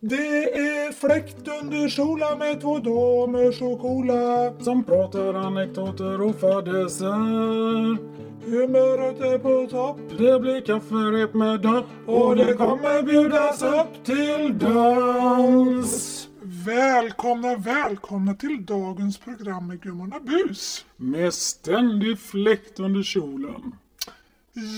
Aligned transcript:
Det 0.00 0.58
är 0.58 0.92
fläkt 0.92 1.48
under 1.62 1.88
kjolar 1.88 2.36
med 2.36 2.60
två 2.60 2.78
damer 2.78 3.52
så 3.52 3.76
coola 3.76 4.52
Som 4.64 4.84
pratar 4.84 5.34
anekdoter 5.34 6.20
och 6.20 6.40
fadäser 6.40 7.98
Humöret 8.44 9.20
är 9.20 9.38
på 9.38 9.70
topp 9.70 10.00
Det 10.18 10.40
blir 10.40 10.60
kafferep 10.60 11.34
med 11.34 11.60
dopp 11.60 11.86
och 12.06 12.36
det 12.36 12.54
kommer 12.54 13.02
bjudas 13.02 13.62
upp 13.62 14.04
till 14.04 14.58
dans. 14.58 16.28
Välkomna, 16.66 17.56
välkomna 17.56 18.34
till 18.34 18.66
dagens 18.66 19.18
program 19.18 19.66
med 19.66 19.82
Gummorna 19.82 20.20
Bus. 20.20 20.84
Med 20.96 21.34
ständig 21.34 22.18
fläkt 22.18 22.80
under 22.80 23.02
kjolen. 23.02 23.74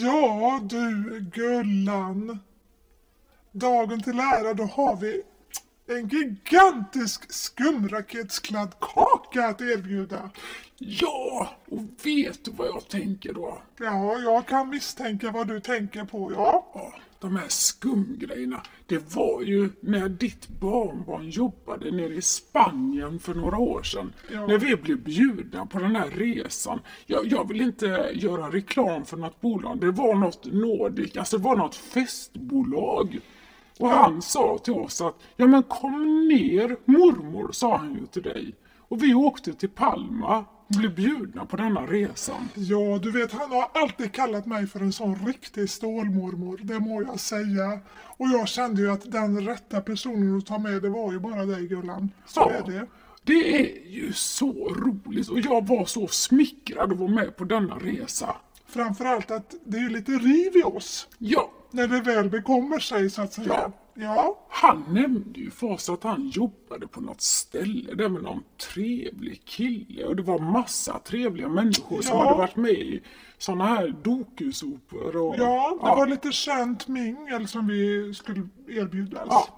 Ja 0.03 0.61
du 0.63 1.21
Gullan. 1.35 2.39
Dagen 3.53 4.03
till 4.03 4.19
ära 4.19 4.55
då 4.55 4.65
har 4.65 4.97
vi 4.97 5.23
en 5.87 6.09
gigantisk 6.09 7.33
skumraketskladd 7.33 8.75
kaka 8.81 9.47
att 9.47 9.61
erbjuda. 9.61 10.31
Ja, 10.79 11.51
och 11.69 11.81
vet 12.05 12.45
du 12.45 12.51
vad 12.51 12.67
jag 12.67 12.89
tänker 12.89 13.33
då? 13.33 13.59
Ja, 13.79 14.19
jag 14.19 14.47
kan 14.47 14.69
misstänka 14.69 15.31
vad 15.31 15.49
du 15.49 15.61
tänker 15.61 16.05
på, 16.05 16.33
ja. 16.33 16.71
Ja, 16.75 16.93
de 17.21 17.37
här 17.37 17.49
skumgrejerna. 17.49 18.63
Det 18.87 19.15
var 19.15 19.43
ju 19.43 19.71
när 19.81 20.09
ditt 20.09 20.49
barnbarn 20.49 21.31
jobbade 21.31 21.91
nere 21.91 22.15
i 22.15 22.23
Spanien 22.23 23.19
för 23.19 23.35
några 23.35 23.59
år 23.59 23.83
sedan. 23.83 24.13
Ja. 24.33 24.47
När 24.47 24.59
vi 24.59 24.77
blev 24.77 25.03
bjudna 25.03 25.67
på 25.67 25.79
den 25.79 25.97
här 25.97 26.11
resan. 26.11 26.81
Jag, 27.07 27.27
jag 27.27 27.49
vill 27.49 27.61
inte 27.61 28.11
göra 28.15 28.51
reklam 28.51 29.05
för 29.05 29.17
något 29.17 29.41
bolag. 29.41 29.81
Det 29.81 29.91
var 29.91 30.15
något 30.15 30.45
Nordic, 30.45 31.17
alltså 31.17 31.39
det 31.39 31.45
var 31.45 31.57
något 31.57 31.75
festbolag. 31.75 33.21
Och 33.81 33.89
han 33.89 34.23
sa 34.23 34.59
till 34.59 34.73
oss 34.75 35.01
att, 35.01 35.15
ja 35.37 35.47
men 35.47 35.63
kom 35.63 36.29
ner 36.29 36.77
mormor, 36.85 37.53
sa 37.53 37.77
han 37.77 37.95
ju 37.95 38.07
till 38.07 38.23
dig. 38.23 38.55
Och 38.79 39.03
vi 39.03 39.15
åkte 39.15 39.53
till 39.53 39.69
Palma 39.69 40.39
och 40.67 40.77
blev 40.79 40.95
bjudna 40.95 41.47
på 41.47 41.57
denna 41.57 41.81
resan. 41.87 42.49
Ja, 42.55 42.99
du 43.03 43.11
vet 43.11 43.33
han 43.33 43.51
har 43.51 43.69
alltid 43.75 44.13
kallat 44.13 44.47
mig 44.47 44.67
för 44.67 44.81
en 44.81 44.93
sån 44.93 45.27
riktig 45.27 45.71
stålmormor, 45.71 46.61
det 46.63 46.81
må 46.81 47.03
jag 47.03 47.21
säga. 47.21 47.79
Och 48.17 48.29
jag 48.29 48.49
kände 48.49 48.83
ju 48.83 48.91
att 48.91 49.13
den 49.13 49.47
rätta 49.47 49.81
personen 49.81 50.39
att 50.39 50.47
ta 50.47 50.59
med 50.59 50.83
det 50.83 50.89
var 50.89 51.13
ju 51.13 51.19
bara 51.19 51.45
dig 51.47 51.67
Gullan. 51.67 52.11
Så 52.27 52.41
Ja. 52.41 52.51
är 52.51 52.63
det. 52.73 52.87
Det 53.23 53.61
är 53.61 53.89
ju 53.91 54.13
så 54.13 54.53
roligt 54.75 55.29
och 55.29 55.41
jag 55.41 55.67
var 55.67 55.85
så 55.85 56.07
smickrad 56.07 56.93
att 56.93 56.99
vara 56.99 57.11
med 57.11 57.37
på 57.37 57.45
denna 57.45 57.75
resa. 57.75 58.37
Framförallt 58.67 59.31
att 59.31 59.55
det 59.65 59.79
är 59.79 59.89
lite 59.91 60.13
riv 60.13 60.57
i 60.57 60.63
oss. 60.63 61.09
Ja, 61.19 61.51
När 61.71 61.89
det 61.89 62.01
väl 62.01 62.31
bekommer 62.31 62.79
sig 62.79 63.11
så 63.11 63.23
att 63.23 63.33
säga. 63.33 63.47
Ja. 63.49 63.73
Ja. 63.95 64.47
han 64.51 64.85
nämnde 64.91 65.41
ju 65.41 65.51
för 65.51 65.67
oss 65.67 65.89
att 65.91 66.03
han 66.05 66.29
jobbade 66.29 66.87
på 66.87 67.01
något 67.01 67.21
ställe 67.21 67.95
där 67.95 68.09
med 68.09 68.23
någon 68.23 68.43
trevlig 68.75 69.45
kille 69.45 70.05
och 70.05 70.17
det 70.17 70.23
var 70.23 70.39
massa 70.39 70.99
trevliga 70.99 71.49
människor 71.49 72.03
som 72.03 72.17
Ja. 72.19 72.25
hade 72.25 72.39
varit 72.39 72.57
med 72.57 72.71
i 72.71 73.03
såna 73.39 73.65
här 73.67 73.89
dokusåpor 74.03 75.17
och... 75.17 75.35
Ja, 75.39 75.79
det 75.83 75.87
var 75.89 76.07
lite 76.07 76.33
känt 76.33 76.89
mingel 76.89 77.49
som 77.49 77.67
vi 77.67 78.15
skulle 78.15 78.49
erbjudas. 78.69 79.27
Ja. 79.31 79.49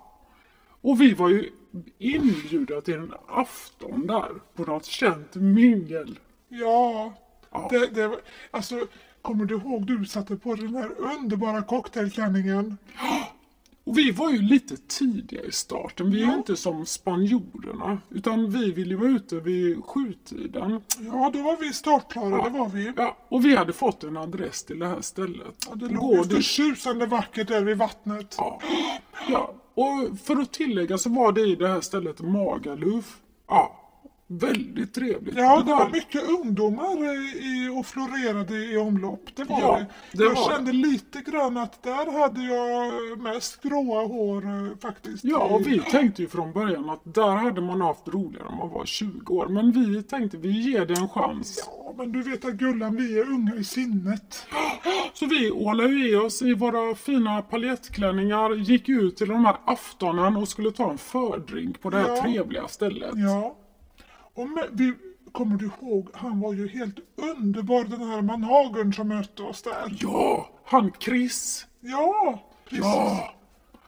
Och 0.81 1.01
vi 1.01 1.15
var 1.15 1.29
ju 1.29 1.51
inbjudna 1.99 2.81
till 2.81 2.95
en 2.95 3.15
afton 3.29 4.07
där 4.07 4.31
på 4.55 4.63
något 4.65 4.85
känt 4.85 5.35
mingel. 5.35 6.19
Ja. 6.49 7.13
Ja. 7.51 7.69
Det, 7.71 7.87
det, 7.87 8.09
var- 8.09 8.21
alltså, 8.51 8.87
kommer 9.23 9.45
du 9.45 9.55
ihåg 9.55 9.87
du 9.87 10.05
satte 10.07 10.37
på 10.37 10.55
den 10.55 10.75
här 10.75 10.91
underbara 10.99 11.63
cocktailklänningen? 11.63 12.79
Och 13.85 13.99
vi 13.99 14.11
var 14.11 14.31
ju 14.31 14.43
lite 14.43 14.77
tidiga 14.77 15.43
i 15.43 15.53
starten. 15.53 16.11
Vi 16.11 16.23
är 16.23 16.27
ju 16.27 16.35
inte 16.35 16.57
som 16.57 16.87
spanjorerna. 16.87 17.99
Utan 18.11 18.51
vi 18.51 18.73
ville 18.73 18.91
ju 18.91 18.97
vara 18.97 19.11
ute 19.11 19.37
vid 19.37 19.85
sjutiden. 19.85 20.81
Ja, 20.99 21.31
då 21.35 21.43
var 21.43 21.61
vi 21.61 21.73
startklara, 21.73 22.45
det 22.45 22.59
var 22.59 22.69
vi. 22.69 22.93
Ja, 22.97 23.17
och 23.29 23.45
vi 23.45 23.57
hade 23.57 23.73
fått 23.73 24.05
en 24.05 24.17
adress 24.17 24.65
till 24.65 24.79
det 24.79 24.87
här 24.87 25.01
stället. 25.01 25.67
Ja, 25.69 25.75
det 25.75 25.89
låg 25.89 26.01
går 26.01 26.17
ju 26.17 26.25
förtjusande 26.25 27.07
vackert 27.07 27.49
där 27.49 27.63
vid 27.63 27.79
vattnet. 27.79 28.35
Ja. 28.39 28.61
ja. 29.29 29.55
Och 29.75 30.19
för 30.25 30.37
att 30.37 30.53
tillägga 30.53 30.99
så 30.99 31.11
var 31.11 31.33
det 31.33 31.41
i 31.41 31.55
det 31.55 31.69
här 31.69 31.81
stället 31.81 32.21
Magaluf. 32.21 33.21
Ja. 33.49 33.82
Väldigt 34.39 34.95
trevligt. 34.95 35.35
Ja, 35.37 35.63
det 35.67 35.71
var 35.71 35.91
mycket 35.91 36.23
ungdomar 36.29 37.15
i, 37.45 37.69
och 37.79 37.87
florerade 37.87 38.55
i 38.57 38.77
omlopp. 38.77 39.37
Det 39.37 39.45
var 39.45 39.61
Ja, 39.61 39.79
det. 39.79 40.19
det 40.19 40.25
jag 40.25 40.35
var 40.35 40.49
det. 40.51 40.55
kände 40.57 40.73
lite 40.73 41.21
grann 41.31 41.57
att 41.57 41.83
där 41.83 42.21
hade 42.21 42.43
jag 42.43 42.93
mest 43.23 43.63
gråa 43.63 44.07
hår 44.07 44.45
eh, 44.45 44.79
faktiskt. 44.83 45.25
Ja, 45.25 45.39
och 45.39 45.67
vi 45.67 45.79
tänkte 45.79 46.23
ju 46.23 46.29
från 46.29 46.53
början 46.53 46.91
att 46.91 47.15
där 47.15 47.37
hade 47.37 47.61
man 47.61 47.81
haft 47.81 48.09
roligare 48.09 48.47
om 48.49 48.57
man 48.59 48.69
var 48.71 48.85
20 48.85 49.35
år. 49.35 49.49
Men 49.49 49.73
vi 49.73 50.03
tänkte 50.03 50.37
vi 50.37 50.71
ger 50.71 50.87
det 50.87 50.95
en 50.95 51.09
chans. 51.09 51.65
Ja, 51.67 51.95
men 51.97 52.13
du 52.13 52.23
vet 52.23 52.45
att 52.45 52.53
Gullan, 52.55 52.97
vi 52.97 53.19
är 53.19 53.23
unga 53.31 53.55
i 53.55 53.65
sinnet. 53.65 54.47
Så 55.15 55.27
vi 55.27 55.51
ålade 55.51 55.89
ju 55.93 56.11
i 56.13 56.17
oss 56.17 56.43
i 56.43 56.55
våra 56.55 56.95
fina 56.95 57.43
paljettklänningar, 57.43 58.55
gick 58.55 58.89
ut 58.89 59.17
till 59.17 59.29
de 59.29 59.45
här 59.45 59.57
aftonen 59.65 60.37
och 60.37 60.49
skulle 60.49 60.71
ta 60.71 60.91
en 60.91 60.99
fördrink 60.99 61.81
på 61.81 61.91
det 61.91 61.97
här 61.97 62.09
Ja. 62.09 62.23
trevliga 62.23 62.69
stället. 62.69 63.11
Ja. 63.15 63.57
Och 64.35 64.49
med, 64.49 64.69
vi, 64.73 64.95
kommer 65.33 65.57
du 65.57 65.71
ihåg, 65.81 66.09
han 66.15 66.41
var 66.41 66.53
ju 66.53 66.69
helt 66.69 66.97
underbar 67.17 67.85
den 67.85 68.09
här 68.09 68.23
managern 68.23 68.93
som 68.93 69.09
mötte 69.09 69.43
oss 69.43 69.63
där. 69.63 69.97
Ja, 70.01 70.51
han 70.65 70.93
Chris. 71.01 71.67
Ja, 71.81 72.43
precis. 72.65 72.85
Ja, 72.85 73.35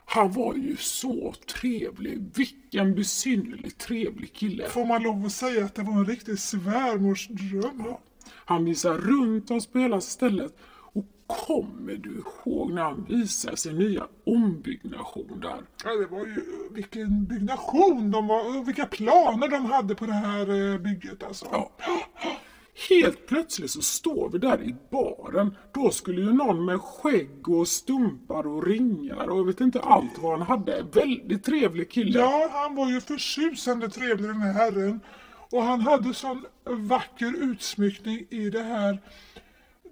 han 0.07 0.33
var 0.33 0.55
ju 0.55 0.77
så 0.77 1.35
trevlig. 1.61 2.31
Vilken 2.37 2.95
besynnerligt 2.95 3.79
trevlig 3.79 4.33
kille. 4.33 4.69
Får 4.69 4.85
man 4.85 5.03
lov 5.03 5.27
att 5.27 5.33
säga 5.33 5.65
att 5.65 5.75
det 5.75 5.83
var 5.83 5.93
en 5.93 6.07
riktig 6.07 6.39
svärmorsdröm? 6.39 7.95
Han 8.27 8.65
visade 8.65 8.99
runt 8.99 9.51
oss 9.51 9.67
på 9.67 9.79
hela 9.79 10.01
stället. 10.01 10.57
Kommer 11.27 11.95
du 11.95 12.11
ihåg 12.11 12.73
när 12.73 12.83
han 12.83 13.07
visade 13.09 13.57
sin 13.57 13.79
nya 13.79 14.07
ombyggnation 14.27 15.41
där? 15.41 15.61
Ja, 15.85 15.91
det 15.91 16.07
var 16.07 16.27
ju 16.27 16.43
vilken 16.71 17.25
byggnation 17.25 18.11
de 18.11 18.27
var 18.27 18.65
vilka 18.65 18.87
planer 18.87 19.49
de 19.49 19.65
hade 19.65 19.95
på 19.95 20.07
det 20.07 20.13
här 20.13 20.73
eh, 20.73 20.79
bygget 20.79 21.23
alltså. 21.23 21.47
Ja. 21.51 21.71
Helt 22.89 23.27
plötsligt 23.27 23.71
så 23.71 23.83
står 23.83 24.31
vi 24.31 24.39
där 24.39 24.63
i 24.63 24.77
baren. 24.91 25.57
Då 25.73 25.91
skulle 25.91 26.21
ju 26.21 26.33
någon 26.33 26.65
med 26.65 26.81
skägg 26.81 27.49
och 27.49 27.69
stumpar 27.69 28.47
och 28.47 28.67
ringar 28.67 29.29
och 29.31 29.39
jag 29.39 29.45
vet 29.45 29.61
inte 29.61 29.81
allt 29.81 30.19
vad 30.19 30.39
han 30.39 30.47
hade. 30.47 30.87
Väldigt 30.93 31.45
trevlig 31.45 31.91
kille. 31.91 32.19
Ja, 32.19 32.49
han 32.53 32.75
var 32.75 32.91
ju 32.91 33.01
förtjusande 33.01 33.89
trevlig 33.89 34.31
den 34.31 34.41
här 34.41 34.53
herren. 34.53 35.01
Och 35.51 35.63
han 35.63 35.81
hade 35.81 36.15
sån 36.15 36.45
vacker 36.65 37.35
utsmyckning 37.43 38.27
i 38.31 38.51
det 38.51 38.63
här 38.63 38.99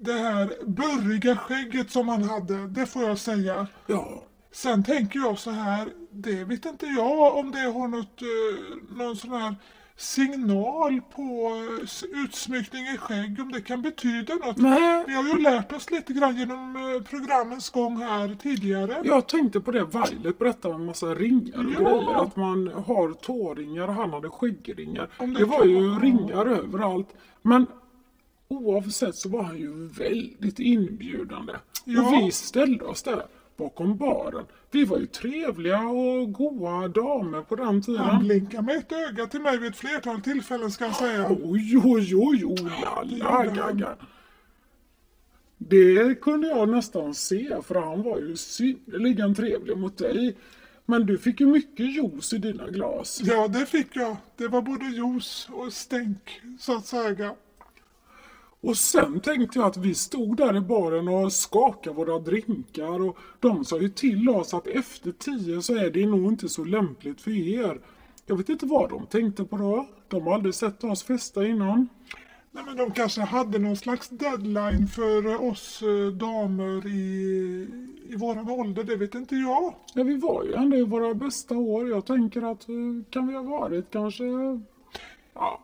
det 0.05 0.13
här 0.13 0.53
burriga 0.67 1.37
skägget 1.37 1.91
som 1.91 2.09
han 2.09 2.23
hade, 2.23 2.69
det 2.69 2.87
får 2.87 3.03
jag 3.03 3.19
säga. 3.19 3.67
Ja. 3.87 4.23
Sen 4.53 4.85
tänker 4.85 5.19
jag 5.19 5.39
så 5.39 5.51
här, 5.51 5.89
det 6.11 6.45
vet 6.45 6.67
inte 6.67 6.87
jag 6.87 7.37
om 7.37 7.51
det 7.53 7.59
har 7.59 7.89
något, 7.89 8.23
eh, 8.23 8.97
någon 8.97 9.17
sån 9.17 9.31
här 9.31 9.55
signal 9.97 11.01
på 11.15 11.51
eh, 12.13 12.23
utsmyckning 12.25 12.83
i 12.87 12.97
skägg, 12.99 13.41
om 13.41 13.53
det 13.53 13.61
kan 13.61 13.83
betyda 13.83 14.35
något. 14.35 14.57
Nej. 14.57 15.05
Vi 15.07 15.15
har 15.15 15.25
ju 15.25 15.39
lärt 15.39 15.73
oss 15.73 15.91
lite 15.91 16.13
grann 16.13 16.37
genom 16.37 16.77
eh, 16.77 17.03
programmens 17.11 17.71
gång 17.71 17.97
här 17.97 18.37
tidigare. 18.43 19.01
Jag 19.05 19.29
tänkte 19.29 19.61
på 19.61 19.71
det 19.71 19.85
Violet 19.85 20.39
berättade 20.39 20.75
om 20.75 20.81
en 20.81 20.87
massa 20.87 21.07
ringar 21.07 21.59
och 21.59 21.73
Ja. 21.73 21.79
grejer. 21.81 22.23
Att 22.23 22.37
man 22.37 22.69
har 22.87 23.13
tåringar 23.13 23.89
och 23.89 23.95
han 23.95 24.11
hade 24.11 24.29
skäggringar. 24.29 25.09
Om 25.19 25.35
det 25.35 25.41
Det 25.41 25.45
var 25.47 25.65
ju 25.65 25.89
vara- 25.89 25.99
ringar 26.01 26.47
överallt. 26.47 27.09
Men 27.43 27.67
oavsett 28.53 29.17
så 29.17 29.29
var 29.29 29.43
han 29.43 29.59
ju 29.59 29.89
väldigt 29.89 30.59
inbjudande. 30.59 31.53
Ja. 31.85 32.07
Och 32.07 32.13
vi 32.13 32.31
ställde 32.33 32.85
oss 32.85 33.03
där 33.03 33.27
bakom 33.57 33.97
baren. 33.97 34.45
Vi 34.71 34.85
var 34.85 34.99
ju 34.99 35.07
trevliga 35.07 35.81
och 35.89 36.33
goa 36.33 36.89
damer 36.89 37.43
på 37.43 37.57
den 37.57 37.67
Han 37.67 37.83
tiden. 37.83 38.19
blinkar 38.19 38.63
med 38.63 38.77
ett 38.77 38.93
öga 38.93 39.27
till 39.27 39.41
mig 39.41 39.59
vid 39.59 39.71
ett 39.71 39.77
flertal 39.77 40.21
tillfällen 40.21 40.71
ska 40.71 40.85
jag 40.85 40.97
säga. 40.97 41.27
Oj, 41.43 41.81
oj, 41.85 42.17
oj, 42.17 42.45
oh 42.45 42.71
la 42.83 43.03
la. 43.73 43.97
Det 45.59 46.21
kunde 46.21 46.49
jag 46.49 46.69
nästan 46.69 47.15
se 47.15 47.57
för 47.63 47.75
han 47.75 48.03
var 48.03 48.19
ju 48.19 48.37
synnerligen 48.37 49.35
trevlig 49.35 49.77
mot 49.77 49.99
dig. 49.99 50.37
Men 50.87 51.07
du 51.07 51.19
fick 51.19 51.41
ju 51.41 51.47
mycket 51.47 51.87
juice 51.87 52.33
i 52.33 52.39
dina 52.39 52.67
glas. 52.67 53.21
Ja, 53.25 53.49
det 53.49 53.67
fick 53.67 53.97
jag. 53.97 54.17
Det 54.37 54.49
var 54.49 54.63
både 54.63 54.85
juice 54.85 55.49
och 55.53 55.73
stänk, 55.73 56.41
så 56.61 56.77
att 56.77 56.87
säga. 56.87 57.35
Och 58.63 58.77
sen 58.77 59.21
tänkte 59.21 59.59
jag 59.59 59.69
att 59.69 59.77
vi 59.77 59.95
stod 59.95 60.37
där 60.37 60.57
i 60.57 60.61
baren 60.61 61.09
och 61.09 61.33
skakade 61.33 61.97
våra 61.97 62.19
drinkar 62.19 63.03
och 63.03 63.19
de 63.41 63.65
sa 63.65 63.79
ju 63.79 63.89
till 63.89 64.29
oss 64.29 64.55
att 64.55 64.67
efter 64.67 65.13
tio 65.13 65.63
så 65.63 65.77
är 65.77 65.91
det 65.91 66.07
nog 66.07 66.33
inte 66.33 66.49
så 66.49 66.65
lämpligt 66.65 67.21
för 67.21 67.31
er. 67.31 67.81
Jag 68.27 68.37
vet 68.37 68.49
inte 68.49 68.67
vad 68.67 68.91
de 68.91 69.07
tänkte 69.07 69.45
på 69.45 69.57
då. 69.57 69.87
De 70.09 70.27
har 70.27 70.35
aldrig 70.35 70.55
sett 70.55 70.85
oss 70.85 71.03
festa 71.03 71.47
innan. 71.47 71.89
Nej, 72.51 72.65
men 72.67 72.77
de 72.77 72.91
kanske 72.91 73.21
hade 73.21 73.59
någon 73.59 73.77
slags 73.77 74.09
deadline 74.09 74.87
för 74.87 75.43
oss 75.51 75.83
eh, 75.83 76.13
damer 76.13 76.87
i, 76.87 77.69
i 78.09 78.17
våran 78.17 78.51
ålder, 78.51 78.85
det 78.85 78.97
vet 78.97 79.15
inte 79.15 79.37
jag. 79.37 79.75
Ja, 79.95 80.03
vi 80.03 80.17
var 80.17 80.45
ju 80.45 80.55
ändå 80.55 80.77
i 80.77 80.83
våra 80.83 81.15
bästa 81.15 81.57
år. 81.57 81.89
Jag 81.89 82.07
tänker 82.07 82.53
att 82.53 82.69
eh, 82.69 82.75
kan 83.11 83.27
vi 83.29 83.35
ha 83.35 83.43
varit 83.43 83.91
kanske... 83.91 84.25
Ja, 85.35 85.61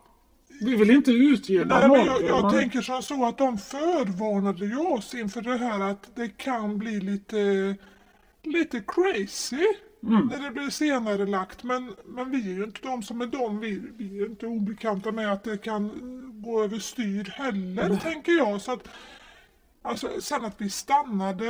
vi 0.61 0.75
vill 0.75 0.91
inte 0.91 1.11
utge 1.11 1.65
Nej, 1.65 1.89
men 1.89 2.05
jag, 2.05 2.23
jag 2.23 2.51
tänker 2.51 2.81
som 2.81 3.03
så 3.03 3.25
att 3.25 3.37
de 3.37 3.57
förvarnade 3.57 4.65
ju 4.65 4.77
oss 4.77 5.13
inför 5.13 5.41
det 5.41 5.57
här 5.57 5.79
att 5.79 6.15
det 6.15 6.37
kan 6.37 6.77
bli 6.77 6.99
lite, 6.99 7.75
lite 8.43 8.83
crazy 8.87 9.65
Mm. 10.03 10.27
när 10.27 10.43
det 10.43 10.51
blir 10.51 10.69
senare 10.69 11.25
lagt. 11.25 11.63
Men, 11.63 11.95
men 12.05 12.31
vi 12.31 12.51
är 12.51 12.55
ju 12.55 12.63
inte 12.63 12.81
de 12.81 13.03
som 13.03 13.21
är 13.21 13.25
de. 13.25 13.59
Vi, 13.59 13.81
vi 13.97 14.21
är 14.21 14.25
inte 14.25 14.47
obekanta 14.47 15.11
med 15.11 15.33
att 15.33 15.43
det 15.43 15.57
kan 15.57 15.91
gå 16.41 16.63
överstyr 16.63 17.23
heller, 17.23 17.95
tänker 17.97 18.31
jag. 18.31 18.61
Så 18.61 18.71
att, 18.71 18.87
alltså, 19.81 20.09
sen 20.21 20.45
att 20.45 20.61
vi 20.61 20.69
stannade 20.69 21.45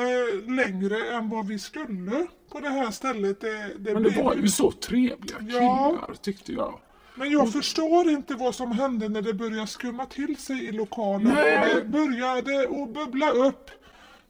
längre 0.48 1.16
än 1.16 1.30
vad 1.30 1.48
vi 1.48 1.60
skulle 1.60 2.28
på 2.52 2.60
det 2.60 2.70
här 2.70 2.92
stället, 2.92 3.42
det, 3.42 3.72
det 3.78 3.94
Men 3.94 4.04
det 4.04 4.10
blev 4.10 4.24
var 4.24 4.36
ju 4.36 4.48
så 4.48 4.72
trevliga 4.72 5.38
killar 5.38 5.62
Ja. 5.62 6.14
tyckte 6.22 6.54
jag. 6.54 6.80
Men 7.20 7.32
jag 7.32 7.52
förstår 7.54 8.10
inte 8.10 8.34
vad 8.36 8.56
som 8.56 8.72
hände 8.72 9.10
när 9.10 9.22
det 9.22 9.34
började 9.34 9.68
skumma 9.68 10.06
till 10.06 10.38
sig 10.38 10.66
i 10.66 10.72
lokalen. 10.72 11.34
Nej. 11.34 11.76
Det 11.76 11.86
började 11.86 12.62
att 12.84 12.90
bubbla 12.94 13.30
upp 13.32 13.70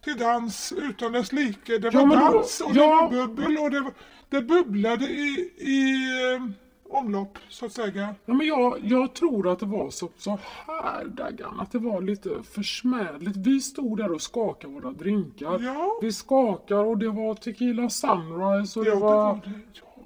till 0.04 0.18
dans 0.18 0.74
utan 0.78 1.12
dess 1.12 1.32
like. 1.32 1.78
Det 1.78 1.90
Ja, 1.94 2.06
var 2.06 2.16
då- 2.16 2.32
dans 2.32 2.62
och 2.62 2.72
ja. 2.74 3.08
det 3.12 3.18
var 3.18 3.28
bubbel 3.28 3.58
och 3.58 3.72
det, 3.72 3.80
var, 3.80 3.94
det 4.30 4.42
bubblade 4.42 5.06
i, 5.06 5.52
i 5.58 5.94
eh, 6.36 6.44
omlopp 6.90 7.38
så 7.50 7.66
att 7.66 7.72
säga. 7.74 8.16
Ja, 8.26 8.34
men 8.34 8.48
jag, 8.48 8.78
jag 8.84 9.14
tror 9.14 9.52
att 9.52 9.60
det 9.60 9.66
var 9.66 9.90
så, 9.90 10.10
så 10.18 10.40
här 10.68 11.06
Daggan, 11.06 11.60
att 11.60 11.72
det 11.72 11.80
var 11.80 12.02
lite 12.02 12.30
försmädligt. 12.54 13.38
Vi 13.38 13.62
stod 13.62 13.98
där 13.98 14.12
och 14.12 14.22
skakade 14.22 14.74
våra 14.74 14.92
drinkar. 14.92 15.60
Ja. 15.64 16.00
Vi 16.02 16.12
skakar 16.14 16.76
och 16.76 16.98
det 16.98 17.10
var 17.10 17.36
Tequila 17.36 17.90
Sunrise 17.90 18.80
och 18.80 18.86
Ja, 18.86 18.90
det 18.90 18.96
det 18.96 19.02
var, 19.02 19.16
var 19.34 19.40
det. 19.46 19.52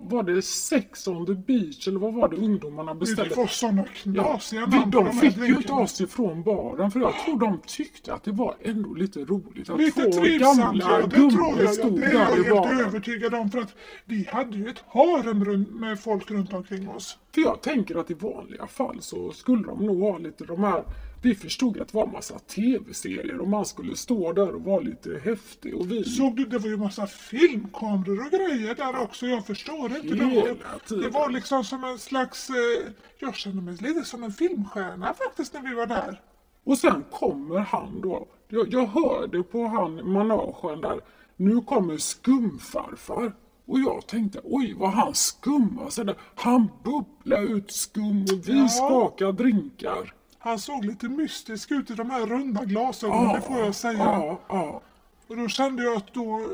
Ja. 0.09 0.15
var 0.15 0.23
det 0.23 0.41
Sex 0.41 1.07
on 1.07 1.25
the 1.25 1.33
beach 1.33 1.87
eller 1.87 1.99
vad 1.99 2.13
var 2.13 2.29
det 2.29 2.35
ungdomarna 2.35 2.95
beställde? 2.95 3.29
Det 3.29 3.35
var 3.37 3.47
sådana 3.47 3.81
Ja, 4.03 4.13
knasiga 4.23 4.65
vi, 4.65 4.77
namn 4.77 4.91
de 4.91 5.05
de 5.05 5.13
fick 5.13 5.37
ju 5.37 5.45
inte 5.45 5.53
drinkarna. 5.53 5.81
oss 5.81 6.01
ifrån 6.01 6.43
baren 6.43 6.91
för 6.91 6.99
jag 6.99 7.13
tror 7.25 7.39
de 7.39 7.59
tyckte 7.67 8.13
att 8.13 8.23
det 8.23 8.31
var 8.31 8.55
ändå 8.61 8.93
lite 8.93 9.19
roligt 9.19 9.69
att 9.69 9.77
Lite 9.79 10.01
två 10.03 10.11
trivsamt, 10.21 10.59
gamla 10.59 10.99
ja, 10.99 11.05
gubbar 11.07 11.47
jag. 11.57 11.63
Ja, 11.63 11.67
stod 11.67 11.99
det 11.99 12.05
är 12.05 12.13
jag 12.13 12.27
där 12.27 12.33
i 12.39 12.43
helt 12.43 12.49
baren. 12.49 12.79
övertygad 12.79 13.33
om. 13.33 13.51
För 13.51 13.59
att 13.59 13.75
vi 14.05 14.27
hade 14.31 14.57
ju 14.57 14.67
ett 14.69 14.83
harem 14.87 15.65
med 15.79 15.99
folk 15.99 16.31
runt 16.31 16.53
omkring 16.53 16.89
oss. 16.89 17.17
För 17.35 17.41
jag 17.41 17.61
tänker 17.61 17.95
att 17.95 18.11
i 18.11 18.13
vanliga 18.13 18.67
fall 18.67 18.97
så 19.01 19.31
skulle 19.31 19.63
de 19.63 19.85
nog 19.85 19.99
ha 20.01 20.17
lite 20.17 20.45
de 20.45 20.63
här 20.63 20.83
vi 21.23 21.35
förstod 21.35 21.81
att 21.81 21.87
det 21.87 21.97
var 21.97 22.07
massa 22.07 22.39
tv-serier 22.39 23.39
och 23.39 23.47
man 23.47 23.65
skulle 23.65 23.95
stå 23.95 24.33
där 24.33 24.55
och 24.55 24.61
vara 24.63 24.79
lite 24.79 25.21
häftig 25.23 25.75
och 25.75 25.91
vi... 25.91 26.03
Såg 26.03 26.35
du, 26.35 26.45
det 26.45 26.57
var 26.57 26.69
ju 26.69 26.77
massa 26.77 27.07
filmkameror 27.07 28.25
och 28.25 28.31
grejer 28.31 28.75
där 28.75 29.01
också. 29.01 29.25
Jag 29.25 29.45
förstår 29.45 29.85
inte. 29.95 30.15
Det 30.15 30.25
Hela 30.25 30.41
var, 30.53 30.79
tiden. 30.87 31.03
det 31.03 31.09
var 31.09 31.29
liksom 31.29 31.63
som 31.63 31.83
en 31.83 31.99
slags... 31.99 32.49
Eh, 32.49 32.91
jag 33.19 33.35
kände 33.35 33.61
mig 33.61 33.73
lite 33.81 34.03
som 34.05 34.23
en 34.23 34.31
filmstjärna 34.31 35.13
faktiskt 35.13 35.53
när 35.53 35.61
vi 35.61 35.73
var 35.75 35.87
där. 35.87 36.21
Och 36.63 36.77
sen 36.77 37.03
kommer 37.11 37.59
han 37.59 38.01
då. 38.01 38.27
Jag, 38.47 38.73
jag 38.73 38.85
hörde 38.85 39.43
på 39.43 39.67
han 39.67 40.11
managen 40.11 40.81
där. 40.81 40.99
Nu 41.35 41.61
kommer 41.61 41.97
skumfarfar. 41.97 43.33
Och 43.65 43.79
jag 43.79 44.07
tänkte, 44.07 44.39
oj 44.43 44.73
vad 44.77 44.89
han 44.89 45.13
skummar 45.13 45.89
sig 45.89 46.05
där. 46.05 46.15
Han 46.35 46.67
bubblar 46.83 47.41
ut 47.57 47.71
skum 47.71 48.21
och 48.21 48.49
vi 48.49 48.59
Ja. 48.59 48.67
skakar 48.67 49.31
drinkar. 49.31 50.13
Han 50.43 50.59
såg 50.59 50.85
lite 50.85 51.09
mystisk 51.09 51.71
ut 51.71 51.91
i 51.91 51.93
de 51.93 52.09
här 52.09 52.25
runda 52.25 52.65
glasögonen, 52.65 53.35
det 53.35 53.41
får 53.41 53.59
jag 53.59 53.75
säga. 53.75 53.99
Ja, 53.99 54.39
ja. 54.47 54.81
Och 55.27 55.37
då 55.37 55.47
kände 55.47 55.83
jag 55.83 55.97
att 55.97 56.13
då... 56.13 56.47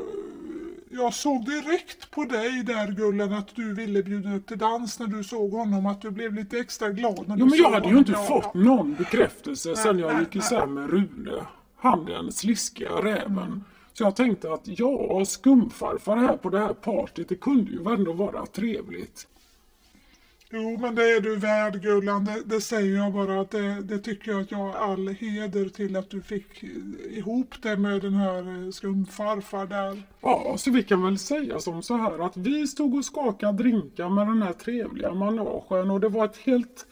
Jag 0.92 1.14
såg 1.14 1.44
direkt 1.44 2.10
på 2.10 2.24
dig 2.24 2.62
där 2.62 2.92
Gullen 2.92 3.32
att 3.32 3.56
du 3.56 3.74
ville 3.74 4.02
bjuda 4.02 4.34
upp 4.34 4.46
till 4.46 4.58
dans 4.58 4.98
när 4.98 5.06
du 5.06 5.24
såg 5.24 5.50
honom. 5.50 5.86
Att 5.86 6.00
du 6.02 6.10
blev 6.10 6.34
lite 6.34 6.58
extra 6.58 6.90
glad 6.90 7.28
när 7.28 7.36
Jo 7.36 7.44
du 7.44 7.50
men 7.50 7.50
såg 7.50 7.58
jag 7.60 7.70
hade 7.70 7.88
ju 7.88 7.94
honom. 7.94 7.98
inte 7.98 8.12
fått 8.28 8.54
någon 8.54 8.94
bekräftelse 8.94 9.76
sen 9.76 9.98
jag 9.98 10.12
nej, 10.12 10.22
gick 10.22 10.36
isär 10.36 10.66
med 10.66 10.90
Rune. 10.90 11.46
Han 11.76 12.04
den 12.04 12.32
sliskiga 12.32 12.90
räven. 12.90 13.64
Så 13.92 14.02
jag 14.04 14.16
tänkte 14.16 14.52
att 14.52 14.62
ja, 14.64 15.24
skumfarfar 15.24 16.16
här 16.16 16.36
på 16.36 16.50
det 16.50 16.58
här 16.58 16.74
partyt, 16.74 17.28
det 17.28 17.34
kunde 17.34 17.70
ju 17.70 17.94
ändå 17.94 18.12
vara 18.12 18.46
trevligt. 18.46 19.26
Jo, 20.52 20.78
men 20.80 20.94
det 20.94 21.02
är 21.02 21.20
du 21.20 21.36
värd 21.36 21.82
Gullan. 21.82 22.24
Det, 22.24 22.42
det 22.44 22.60
säger 22.60 22.96
jag 22.96 23.12
bara 23.12 23.40
att 23.40 23.50
det, 23.50 23.80
det 23.82 23.98
tycker 23.98 24.30
jag 24.30 24.40
att 24.40 24.50
jag 24.50 24.58
har 24.58 24.74
all 24.74 25.08
heder 25.08 25.68
till 25.68 25.96
att 25.96 26.10
du 26.10 26.22
fick 26.22 26.62
ihop 27.10 27.54
det 27.62 27.76
med 27.76 28.00
den 28.00 28.14
här 28.14 28.64
eh, 28.64 28.70
skumfarfar 28.70 29.66
där. 29.66 30.02
Ja, 30.20 30.54
så 30.58 30.70
vi 30.70 30.82
kan 30.82 31.02
väl 31.02 31.18
säga 31.18 31.60
som 31.60 31.82
så 31.82 31.96
här 31.96 32.26
att 32.26 32.36
vi 32.36 32.66
stod 32.66 32.94
och 32.94 33.04
skakade 33.04 33.62
drinkar 33.62 34.08
med 34.08 34.26
den 34.26 34.42
här 34.42 34.52
trevliga 34.52 35.14
managen 35.14 35.90
och 35.90 36.00
det 36.00 36.08
var 36.08 36.24
ett 36.24 36.36
helt 36.36 36.86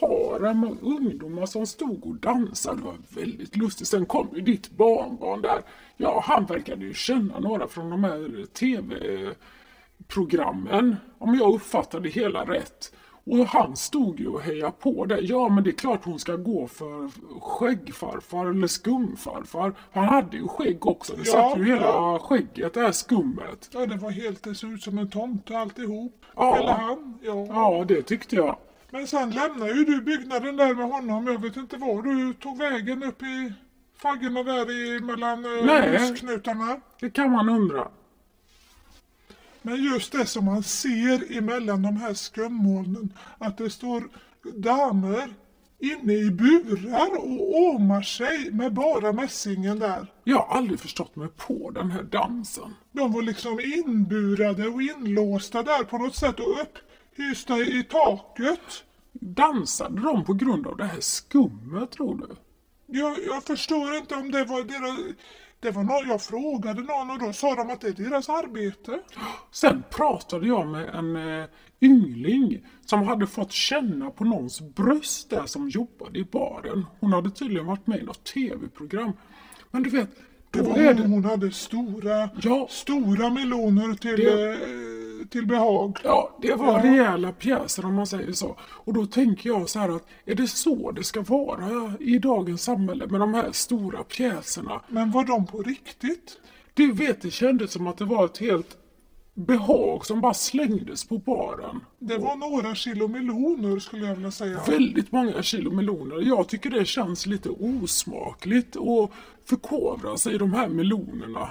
harem 0.00 0.64
av 0.64 0.78
ungdomar 0.82 1.46
som 1.46 1.66
stod 1.66 2.06
och 2.06 2.16
dansade. 2.16 2.76
Det 2.76 2.84
var 2.84 2.96
väldigt 3.08 3.56
lustigt. 3.56 3.88
Sen 3.88 4.06
kom 4.06 4.28
ju 4.34 4.40
ditt 4.40 4.70
barnbarn 4.70 5.42
där. 5.42 5.60
Ja, 5.96 6.22
han 6.24 6.46
verkade 6.46 6.84
ju 6.84 6.94
känna 6.94 7.38
några 7.38 7.68
från 7.68 7.90
de 7.90 8.04
här 8.04 8.40
eh, 8.40 8.44
TV 8.44 8.94
tv-programmen. 10.08 10.96
Om 11.18 11.34
jag 11.34 11.54
uppfattade 11.54 12.02
det 12.02 12.08
hela 12.08 12.44
rätt. 12.44 12.92
Och 13.26 13.46
han 13.46 13.76
stod 13.76 14.20
ju 14.20 14.28
och 14.28 14.40
hejade 14.40 14.72
på 14.72 15.04
det. 15.04 15.20
Ja, 15.20 15.48
men 15.48 15.64
det 15.64 15.70
är 15.70 15.72
klart 15.72 16.04
hon 16.04 16.18
ska 16.18 16.36
gå 16.36 16.66
för 16.66 17.10
skäggfarfar 17.40 18.46
eller 18.46 18.66
skumfarfar. 18.66 19.74
Han 19.92 20.04
hade 20.04 20.36
ju 20.36 20.48
skägg 20.48 20.86
också. 20.86 21.12
Det 21.16 21.22
Ja, 21.26 21.32
satt 21.32 21.58
ju 21.58 21.64
hela 21.64 21.86
ja. 21.86 22.18
skägget, 22.18 22.74
det 22.74 22.80
här 22.80 22.92
skummet. 22.92 23.70
Ja, 23.72 23.86
det 23.86 23.96
var 23.96 24.10
helt, 24.10 24.42
det 24.42 24.54
såg 24.54 24.72
ut 24.72 24.82
som 24.82 24.98
en 24.98 25.10
tomte 25.10 25.58
alltihop. 25.58 26.24
Ja. 26.36 26.56
Eller 26.56 26.72
han. 26.72 27.18
Ja. 27.22 27.46
Ja, 27.48 27.84
det 27.88 28.02
tyckte 28.02 28.36
jag. 28.36 28.56
Men 28.90 29.06
sen 29.06 29.30
lämnade 29.30 29.72
ju 29.72 29.84
du 29.84 30.00
byggnaden 30.00 30.56
där 30.56 30.74
med 30.74 30.86
honom. 30.88 31.26
Jag 31.26 31.42
vet 31.42 31.56
inte 31.56 31.76
var 31.76 32.02
du 32.02 32.34
tog 32.34 32.58
vägen 32.58 33.02
upp 33.02 33.22
i 33.22 33.52
faggorna 33.98 34.42
där 34.42 34.70
i 34.70 35.00
mellan 35.00 35.44
eh, 35.44 36.00
husknutarna. 36.00 36.80
Det 37.00 37.10
kan 37.10 37.30
man 37.30 37.48
undra. 37.48 37.88
Men 39.68 39.84
just 39.84 40.12
det 40.12 40.26
som 40.26 40.44
man 40.44 40.62
ser 40.62 41.36
emellan 41.38 41.82
de 41.82 41.96
här 41.96 42.14
skummolnen, 42.14 43.12
att 43.38 43.58
det 43.58 43.70
står 43.70 44.08
damer 44.56 45.34
inne 45.78 46.12
i 46.12 46.30
burar 46.30 47.16
och 47.16 47.58
åmar 47.58 48.02
sig 48.02 48.50
med 48.50 48.74
bara 48.74 49.12
mässingen 49.12 49.78
där. 49.78 50.12
Jag 50.24 50.36
har 50.36 50.56
aldrig 50.56 50.80
förstått 50.80 51.16
mig 51.16 51.28
på 51.28 51.70
den 51.70 51.90
här 51.90 52.02
dansen. 52.02 52.74
De 52.92 53.12
var 53.12 53.22
liksom 53.22 53.60
inburade 53.60 54.68
och 54.68 54.82
inlåsta 54.82 55.62
där 55.62 55.84
på 55.84 55.98
något 55.98 56.16
sätt 56.16 56.40
och 56.40 56.56
upphysta 56.62 57.58
i 57.58 57.84
taket. 57.90 58.84
Dansade 59.12 60.00
de 60.00 60.24
på 60.24 60.34
grund 60.34 60.66
av 60.66 60.76
det 60.76 60.84
här 60.84 61.00
skummet, 61.00 61.90
tror 61.90 62.16
du? 62.16 62.36
Jag, 62.98 63.16
jag 63.26 63.44
förstår 63.44 63.94
inte 63.94 64.14
om 64.14 64.30
det 64.30 64.44
var 64.44 64.62
deras... 64.62 65.16
Det 65.60 65.70
var 65.70 65.82
någon, 65.84 66.08
jag 66.08 66.22
frågade 66.22 66.80
någon 66.82 67.10
och 67.10 67.18
då 67.18 67.32
sa 67.32 67.54
de 67.54 67.70
att 67.70 67.80
det 67.80 67.88
är 67.88 67.92
deras 67.92 68.28
arbete. 68.28 68.98
Sen 69.50 69.82
pratade 69.90 70.46
jag 70.46 70.66
med 70.66 70.88
en 70.94 71.16
eh, 71.40 71.44
yngling 71.80 72.66
som 72.86 73.02
hade 73.02 73.26
fått 73.26 73.52
känna 73.52 74.10
på 74.10 74.24
någons 74.24 74.60
bröst 74.60 75.30
där 75.30 75.46
som 75.46 75.68
jobbade 75.68 76.18
i 76.18 76.24
baren. 76.24 76.86
Hon 77.00 77.12
hade 77.12 77.30
tydligen 77.30 77.66
varit 77.66 77.86
med 77.86 77.98
i 78.00 78.02
något 78.02 78.24
tv-program. 78.24 79.12
Men 79.70 79.82
du 79.82 79.90
vet, 79.90 80.08
Det 80.50 80.62
var 80.62 80.94
hon, 80.94 81.12
hon 81.12 81.24
hade 81.24 81.50
stora, 81.50 82.28
Ja. 82.42 82.66
stora 82.70 83.30
meloner 83.30 83.94
till, 83.94 84.16
Det- 84.16 84.52
eh, 84.52 84.58
till 85.30 85.46
behag. 85.46 85.98
Ja, 86.04 86.38
det 86.42 86.54
var 86.54 86.66
Ja. 86.78 86.84
rejäla 86.84 87.32
pjäser 87.32 87.84
om 87.84 87.94
man 87.94 88.06
säger 88.06 88.32
så. 88.32 88.56
Och 88.60 88.92
då 88.94 89.06
tänker 89.06 89.48
jag 89.50 89.68
så 89.68 89.78
här 89.78 89.88
att 89.96 90.06
är 90.24 90.34
det 90.34 90.48
så 90.48 90.90
det 90.90 91.04
ska 91.04 91.20
vara 91.22 91.92
i 92.00 92.18
dagens 92.18 92.62
samhälle 92.62 93.06
med 93.06 93.20
de 93.20 93.34
här 93.34 93.52
stora 93.52 94.04
pjäserna? 94.04 94.80
Men 94.88 95.10
var 95.10 95.24
de 95.24 95.46
på 95.46 95.62
riktigt? 95.62 96.38
Du 96.74 96.92
vet, 96.92 97.22
det 97.22 97.30
kändes 97.30 97.72
som 97.72 97.86
att 97.86 97.98
det 97.98 98.04
var 98.04 98.24
ett 98.24 98.38
helt 98.38 98.76
behag 99.34 100.06
som 100.06 100.20
bara 100.20 100.34
slängdes 100.34 101.08
på 101.08 101.18
baren. 101.18 101.80
Det 101.98 102.18
var 102.18 102.36
några 102.36 102.74
kilo 102.74 103.08
meloner 103.08 103.78
skulle 103.78 104.06
jag 104.06 104.14
vilja 104.14 104.30
säga. 104.30 104.60
Väldigt 104.66 105.12
många 105.12 105.42
kilo 105.42 105.70
meloner. 105.70 106.20
Jag 106.28 106.48
tycker 106.48 106.70
det 106.70 106.84
känns 106.84 107.26
lite 107.26 107.48
osmakligt 107.48 108.76
att 108.76 109.10
förkovra 109.44 110.16
sig 110.16 110.34
i 110.34 110.38
de 110.38 110.52
här 110.52 110.68
melonerna. 110.68 111.48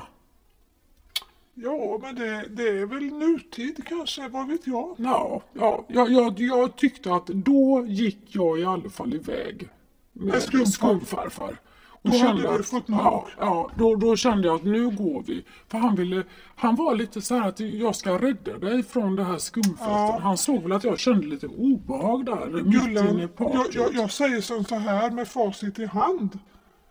Ja, 1.59 1.99
men 2.01 2.15
det, 2.15 2.45
det 2.49 2.69
är 2.69 2.85
väl 2.85 3.03
nutid 3.03 3.87
kanske, 3.87 4.27
vad 4.27 4.47
vet 4.47 4.67
jag? 4.67 4.95
Ja, 4.97 5.41
ja 5.53 5.85
jag, 5.87 6.11
jag, 6.11 6.39
jag 6.39 6.75
tyckte 6.75 7.13
att 7.13 7.27
då 7.27 7.85
gick 7.87 8.35
jag 8.35 8.59
i 8.59 8.65
alla 8.65 8.89
fall 8.89 9.13
iväg 9.13 9.69
med 10.13 10.41
skumfarfar. 10.41 11.57
Och 12.01 12.09
Då 12.09 12.11
kände 12.11 12.47
hade 12.47 12.57
du 12.57 12.63
fått 12.63 12.87
nog. 12.87 12.99
Ja, 12.99 13.27
ja 13.37 13.71
då, 13.77 13.95
då 13.95 14.15
kände 14.15 14.47
jag 14.47 14.55
att 14.55 14.63
nu 14.63 14.89
går 14.89 15.23
vi. 15.27 15.45
För 15.67 15.77
han 15.77 15.95
ville, 15.95 16.23
han 16.55 16.75
var 16.75 16.95
lite 16.95 17.21
så 17.21 17.35
här 17.35 17.47
att 17.47 17.59
jag 17.59 17.95
ska 17.95 18.17
rädda 18.17 18.57
dig 18.57 18.83
från 18.83 19.15
det 19.15 19.23
här 19.23 19.37
skumfesten. 19.37 19.87
Ja. 19.87 20.19
Han 20.23 20.37
såg 20.37 20.63
väl 20.63 20.71
att 20.71 20.83
jag 20.83 20.99
kände 20.99 21.27
lite 21.27 21.47
obehag 21.47 22.25
där 22.25 22.45
mitt 22.45 22.65
inne 22.65 22.85
Gullan, 22.85 23.19
i 23.19 23.27
jag, 23.37 23.65
jag, 23.71 23.93
jag 23.93 24.11
säger 24.11 24.41
som 24.41 24.65
så 24.65 24.75
här 24.75 25.11
med 25.11 25.27
facit 25.27 25.79
i 25.79 25.85
hand. 25.85 26.39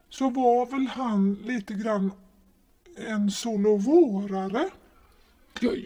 Så 0.08 0.30
var 0.30 0.66
väl 0.66 0.87
han 0.87 1.35
lite 1.35 1.75
grann 1.75 2.11
en 2.97 3.31
solovårare. 3.31 4.69
Jag- 5.61 5.85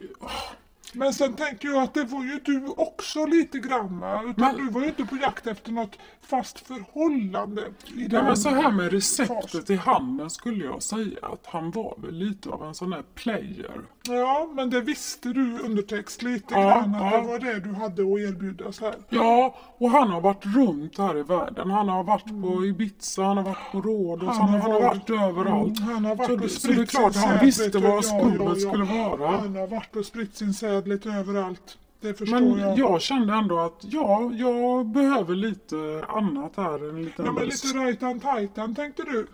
Men 0.92 1.14
sen 1.14 1.34
tänker 1.34 1.68
jag 1.68 1.82
att 1.82 1.94
det 1.94 2.04
var 2.04 2.24
ju 2.24 2.40
du 2.44 2.66
också 2.76 3.26
lite 3.26 3.58
grann? 3.58 3.96
Utan 4.30 4.34
Men- 4.36 4.56
du 4.56 4.68
var 4.72 4.80
ju 4.80 4.86
inte 4.86 5.04
på 5.04 5.16
jakt 5.16 5.46
efter 5.46 5.72
något 5.72 5.98
fast 6.22 6.60
förhållande. 6.60 7.72
I 7.96 8.06
den 8.06 8.24
men 8.24 8.36
så 8.36 8.48
här 8.48 8.70
med 8.72 8.92
receptet 8.92 9.52
fasen. 9.52 9.74
i 9.74 9.76
handen 9.76 10.30
skulle 10.30 10.64
jag 10.64 10.82
säga 10.82 11.18
att 11.26 11.46
han 11.46 11.70
var 11.70 11.94
väl 11.98 12.14
lite 12.14 12.48
av 12.48 12.62
en 12.64 12.74
sån 12.74 12.92
här 12.92 13.04
player. 13.14 13.80
Ja, 14.08 14.48
men 14.54 14.70
det 14.70 14.80
visste 14.80 15.28
du 15.28 15.58
undertext 15.58 16.22
lite 16.22 16.54
Ja, 16.54 16.60
grann 16.60 16.94
att 16.94 17.12
ja. 17.12 17.20
det 17.20 17.26
var 17.28 17.38
det 17.38 17.60
du 17.60 17.70
hade 17.74 18.02
att 18.02 18.18
erbjuda 18.20 18.72
så 18.72 18.84
här. 18.84 18.94
Ja, 19.08 19.54
och 19.78 19.90
han 19.90 20.10
har 20.10 20.20
varit 20.20 20.46
runt 20.46 20.98
här 20.98 21.18
i 21.18 21.22
världen. 21.22 21.70
Han 21.70 21.88
har 21.88 22.04
varit 22.04 22.24
på 22.42 22.64
Ibiza, 22.64 23.22
han 23.22 23.36
har 23.36 23.44
varit 23.44 23.72
på 23.72 23.80
Rhodos, 23.80 24.28
han, 24.38 24.48
Han 24.48 24.60
har 24.60 24.70
har 24.72 24.80
varit 24.80 25.10
överallt. 25.10 25.78
Mm, 25.80 25.92
han 25.92 26.04
har 26.04 26.16
varit 26.16 26.26
så, 26.26 26.32
och 26.34 26.40
det- 26.40 26.48
så 26.48 26.60
spritt 26.60 26.76
det 26.76 26.82
är 26.82 26.86
klart 26.86 27.16
han 27.16 27.38
visste 27.46 27.78
vad 27.78 28.04
skummet 28.04 28.40
ja, 28.40 28.54
skulle 28.70 28.84
vara. 28.84 29.30
Han 29.30 29.56
har 29.56 29.66
varit 29.66 29.96
och 29.96 30.06
spritt 30.06 30.36
sin 30.36 30.54
säd 30.54 30.88
lite 30.88 31.08
överallt. 31.10 31.78
Det 32.00 32.20
Men 32.30 32.58
jag. 32.58 32.78
jag 32.78 33.00
kände 33.02 33.34
ändå 33.34 33.58
att 33.58 33.78
ja, 33.80 34.30
jag 34.34 34.86
behöver 34.86 35.34
lite 35.34 36.04
annat 36.08 36.52
här. 36.56 36.88
En 36.90 37.04
liten 37.04 37.24
Ja, 37.24 37.32
men 37.32 37.44
lite 37.44 37.66
rajtan 37.78 38.20
tajtan 38.20 38.74
tänkte 38.74 39.02
du. 39.02 39.26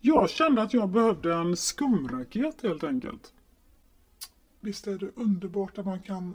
Jag 0.00 0.30
kände 0.30 0.62
att 0.62 0.74
jag 0.74 0.88
behövde 0.88 1.34
en 1.34 1.56
skumraket 1.56 2.62
helt 2.62 2.84
enkelt. 2.84 3.30
Visst 4.64 4.86
är 4.86 4.98
det 4.98 5.10
underbart 5.16 5.78
att 5.78 5.86
man 5.86 6.00
kan 6.00 6.34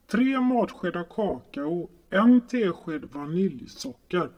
3 0.06 0.40
matskedar 0.40 1.04
kakao, 1.04 1.90
1 2.10 2.48
tesked 2.48 3.04
vaniljsocker. 3.12 4.30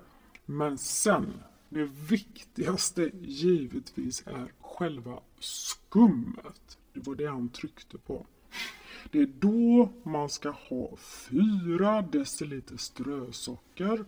Men 0.46 0.78
sen, 0.78 1.32
det 1.68 1.84
viktigaste 1.84 3.10
givetvis 3.20 4.22
är 4.26 4.52
själva 4.60 5.20
skummet. 5.38 6.78
Det 6.92 7.06
var 7.06 7.14
det 7.14 7.26
han 7.26 7.48
tryckte 7.48 7.98
på. 7.98 8.26
Det 9.10 9.18
är 9.18 9.26
då 9.26 9.88
man 10.02 10.28
ska 10.28 10.50
ha 10.50 10.96
4 10.96 12.02
deciliter 12.02 12.76
strösocker, 12.76 14.04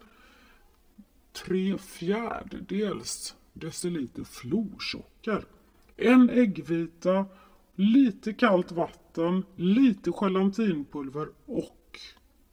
3 1.33 1.79
fjärdedels 1.79 3.37
deciliter 3.53 4.25
florsocker, 4.25 5.45
en 6.01 6.31
äggvita, 6.31 7.27
lite 7.75 8.33
kallt 8.33 8.73
vatten, 8.73 9.45
lite 9.57 10.11
gelatinpulver 10.11 11.29
och 11.47 11.99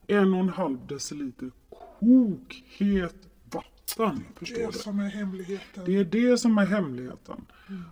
en 0.08 0.34
och 0.34 0.40
en 0.40 0.50
halv 0.50 0.88
deciliter 0.88 1.52
kokhet 2.00 3.16
vatten. 3.52 4.24
Förstår 4.36 4.58
Det 4.60 4.66
du? 4.72 4.72
som 4.78 5.00
är 5.00 5.10
hemligheten. 5.10 5.84
Det 5.86 5.98
är 5.98 6.06
det 6.06 6.38
som 6.38 6.58
är 6.58 6.66
hemligheten. 6.66 7.46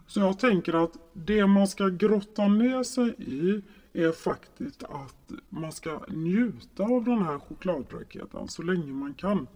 Så 0.08 0.20
jag 0.20 0.40
tänker 0.40 0.84
att 0.84 0.98
det 1.14 1.48
man 1.48 1.68
ska 1.68 1.88
grotta 1.90 2.48
ner 2.48 2.84
sig 2.84 3.10
i 3.18 3.62
är 3.94 4.12
faktiskt 4.12 4.84
att 4.84 5.32
man 5.50 5.72
ska 5.72 6.00
njuta 6.08 6.84
av 6.84 7.04
den 7.04 7.22
här 7.22 7.40
chokladraketen 7.40 8.48
så 8.48 8.62
länge 8.62 8.94
man 8.94 9.14
kan. 9.14 9.48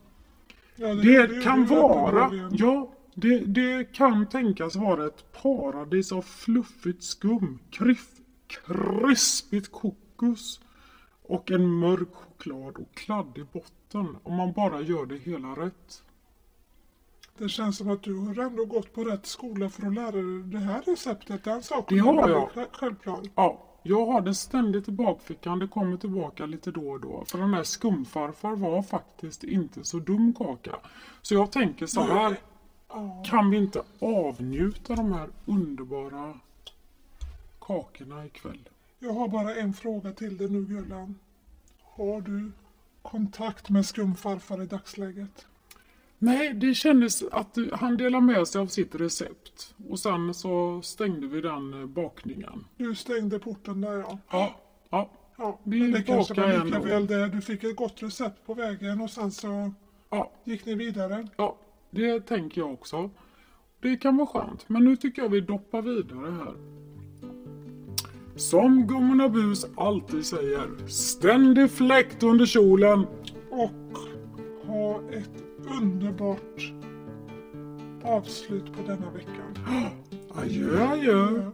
Ja, 0.76 0.94
Det 0.94 1.44
kan 1.44 1.60
ju 1.60 1.66
vara, 1.66 2.26
uppenbarligen. 2.28 2.50
ja, 2.56 2.94
det, 3.14 3.40
det 3.40 3.94
kan 3.94 4.26
tänkas 4.30 4.76
vara 4.76 5.06
ett 5.06 5.32
paradis 5.42 6.12
av 6.12 6.22
fluffigt 6.22 7.04
skum, 7.04 7.60
kriff, 7.72 8.08
krispigt 8.48 9.72
kokos 9.72 10.62
och 11.24 11.52
en 11.52 11.68
mörk 11.74 12.10
choklad 12.14 12.78
och 12.78 12.94
kladdig 12.96 13.46
botten 13.54 14.18
om 14.24 14.36
man 14.36 14.52
bara 14.52 14.82
gör 14.82 15.06
det 15.06 15.18
hela 15.18 15.48
rätt. 15.48 16.04
Det 17.38 17.50
känns 17.50 17.78
som 17.78 17.90
att 17.90 18.04
du 18.04 18.16
har 18.16 18.40
ändå 18.40 18.66
gått 18.66 18.94
på 18.94 19.04
rätt 19.04 19.26
skola 19.26 19.70
för 19.70 19.88
att 19.88 19.94
lära 19.94 20.12
dig 20.12 20.44
det 20.44 20.58
här 20.60 20.82
receptet. 20.82 21.44
Den 21.44 21.64
saken 21.64 21.98
Det 21.98 22.04
har 22.04 22.14
jag. 22.16 22.28
väldigt 22.28 22.54
själv- 22.54 22.68
självklar. 22.72 23.20
Ja, 23.36 23.66
jag 23.84 24.06
har 24.06 24.22
det 24.22 24.36
ständigt 24.36 24.88
i 24.88 24.92
bakfickan. 24.92 25.60
Det 25.60 25.68
kommer 25.68 25.98
tillbaka 25.98 26.46
lite 26.46 26.72
då 26.72 26.90
och 26.90 27.00
då. 27.02 27.24
För 27.28 27.38
den 27.38 27.54
här 27.54 27.64
skumfarfar 27.64 28.56
var 28.56 28.82
faktiskt 28.82 29.44
inte 29.44 29.84
så 29.84 30.00
dum 30.00 30.34
kaka. 30.34 30.76
Så 31.22 31.34
jag 31.34 31.52
tänker 31.52 31.86
så 31.86 32.02
här. 32.02 32.38
Kan 33.26 33.50
vi 33.50 33.58
inte 33.58 33.82
avnjuta 34.00 34.96
de 34.96 35.12
här 35.12 35.30
underbara 35.46 36.40
kakorna 37.60 38.26
ikväll? 38.26 38.70
Jag 39.00 39.14
har 39.14 39.28
bara 39.28 39.56
en 39.56 39.74
fråga 39.74 40.12
till 40.12 40.38
dig 40.38 40.50
nu 40.50 40.66
Gullan. 40.66 41.16
Har 41.82 42.22
du 42.22 42.52
kontakt 43.02 43.70
med 43.70 43.86
skumfarfar 43.86 44.64
i 44.64 44.66
dagsläget? 44.66 45.46
Nej, 46.18 46.54
det 46.54 46.74
kändes 46.74 47.24
att 47.24 47.58
han 47.74 47.98
delade 47.98 48.26
med 48.26 48.48
sig 48.48 48.62
av 48.62 48.68
sitt 48.68 48.96
recept. 48.96 49.76
Och 49.90 50.00
sen 50.00 50.34
så 50.34 50.82
stängde 50.82 51.28
vi 51.28 51.42
den 51.42 51.82
eh, 51.82 51.88
bakningen. 51.88 52.66
Du 52.78 52.96
stängde 52.96 53.40
porten 53.40 53.82
där 53.82 53.94
ja. 53.94 54.18
Ja, 54.32 54.56
ja, 54.90 55.10
Ja, 55.40 55.60
Vi 55.64 55.80
men 55.80 55.92
det 55.92 56.04
kanske 56.04 56.34
var 56.34 56.66
lika 56.66 56.80
väl 56.80 57.08
det. 57.08 57.30
Du 57.30 57.42
fick 57.42 57.64
ett 57.64 57.76
gott 57.76 58.04
recept 58.04 58.46
på 58.46 58.54
vägen 58.54 59.02
och 59.02 59.10
sen 59.10 59.32
så 59.32 59.72
ja. 60.10 60.32
gick 60.44 60.66
ni 60.66 60.76
vidare. 60.76 61.28
Ja, 61.38 61.58
det 61.92 62.20
tänker 62.20 62.62
jag 62.62 62.74
också. 62.74 63.10
Det 63.82 63.98
kan 63.98 64.18
vara 64.18 64.28
skönt, 64.28 64.70
men 64.70 64.84
nu 64.84 64.96
tycker 64.96 65.22
jag 65.22 65.30
vi 65.30 65.42
doppar 65.42 65.82
vidare 65.82 66.32
här. 66.32 66.56
Som 68.36 68.88
gummorna 68.88 69.30
Bus 69.30 69.66
alltid 69.78 70.26
säger, 70.26 70.88
ständig 70.88 71.72
fläkt 71.72 72.24
under 72.24 72.46
kjolen. 72.46 73.08
Och 73.50 73.98
ha 74.68 75.02
ett 75.12 75.44
underbart 75.82 76.74
avslut 78.04 78.74
på 78.74 78.82
denna 78.88 79.12
veckan. 79.12 79.58
Adjö, 80.36 80.88
adjö. 80.88 81.52